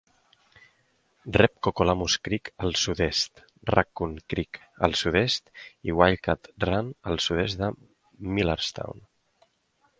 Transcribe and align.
Rep 1.35 1.51
Cocolamus 1.67 2.15
Creek 2.27 2.49
al 2.67 2.73
sud-est, 2.85 3.43
Raccoon 3.71 4.17
Creek 4.35 4.59
al 4.89 4.99
sud-est 5.03 5.55
i 5.91 5.97
Wildcat 6.01 6.53
Run 6.69 6.93
al 7.13 7.25
sud-est 7.29 7.63
de 7.65 7.73
Millerstown. 8.37 9.09